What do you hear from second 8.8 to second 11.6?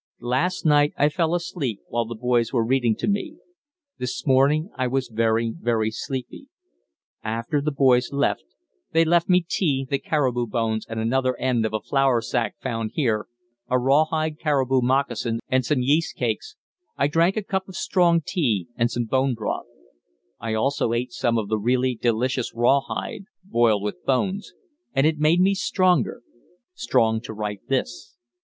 they left me tea, the caribou bones and another